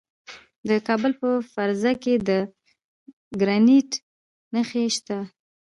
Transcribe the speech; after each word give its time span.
د 0.69 0.71
کابل 0.87 1.11
په 1.21 1.29
فرزه 1.53 1.91
کې 2.03 2.13
د 2.27 2.29
ګرانیټ 3.39 3.91
نښې 4.53 4.83
شته. 4.95 5.17